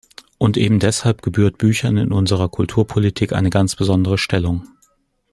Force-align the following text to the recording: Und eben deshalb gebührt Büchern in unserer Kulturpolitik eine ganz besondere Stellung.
Und 0.39 0.57
eben 0.57 0.79
deshalb 0.79 1.21
gebührt 1.21 1.59
Büchern 1.59 1.95
in 1.97 2.11
unserer 2.11 2.49
Kulturpolitik 2.49 3.33
eine 3.33 3.51
ganz 3.51 3.75
besondere 3.75 4.17
Stellung. 4.17 4.67